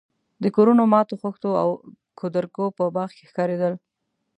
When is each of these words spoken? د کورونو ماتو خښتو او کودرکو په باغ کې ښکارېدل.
د 0.43 0.45
کورونو 0.55 0.83
ماتو 0.93 1.19
خښتو 1.21 1.49
او 1.61 1.69
کودرکو 2.19 2.65
په 2.77 2.83
باغ 2.95 3.09
کې 3.17 3.25
ښکارېدل. 3.29 3.73